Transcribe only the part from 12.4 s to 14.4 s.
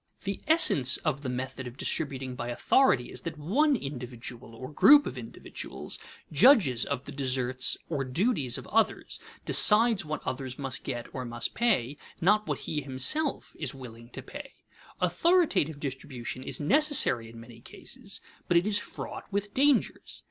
what he himself is willing to